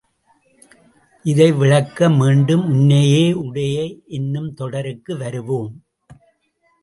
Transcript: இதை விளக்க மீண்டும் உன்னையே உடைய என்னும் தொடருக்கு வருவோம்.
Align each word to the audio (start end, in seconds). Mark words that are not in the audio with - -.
இதை 1.25 1.51
விளக்க 1.51 2.09
மீண்டும் 2.09 2.63
உன்னையே 2.65 3.33
உடைய 3.33 3.75
என்னும் 4.07 4.53
தொடருக்கு 4.53 5.17
வருவோம். 5.17 5.83